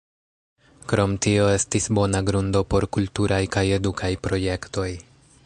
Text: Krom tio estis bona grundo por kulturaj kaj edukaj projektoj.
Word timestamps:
Krom 0.93 1.13
tio 1.25 1.43
estis 1.57 1.89
bona 1.99 2.23
grundo 2.31 2.63
por 2.75 2.89
kulturaj 2.99 3.41
kaj 3.57 3.65
edukaj 3.79 4.13
projektoj. 4.27 4.91